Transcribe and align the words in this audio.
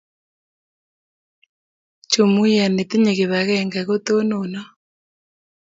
Jumuia 2.11 2.65
netinyei 2.69 3.17
kip 3.19 3.31
agenge 3.39 3.79
kotononot 3.89 4.69